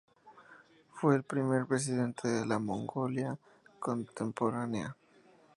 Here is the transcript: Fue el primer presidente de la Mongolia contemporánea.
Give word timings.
Fue 0.95 1.15
el 1.15 1.21
primer 1.21 1.67
presidente 1.67 2.27
de 2.27 2.43
la 2.43 2.57
Mongolia 2.57 3.37
contemporánea. 3.79 4.97